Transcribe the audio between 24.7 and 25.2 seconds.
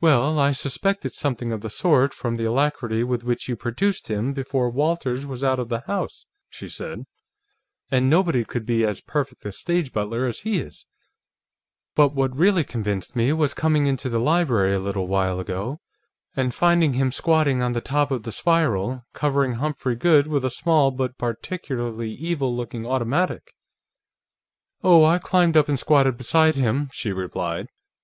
Rand chuckled. "What did you do?" "Oh, I